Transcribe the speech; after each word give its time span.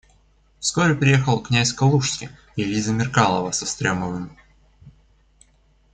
Вскоре 0.59 0.95
приехал 0.95 1.39
князь 1.43 1.73
Калужский 1.73 2.29
и 2.55 2.63
Лиза 2.63 2.91
Меркалова 2.91 3.51
со 3.51 3.67
Стремовым. 3.67 4.35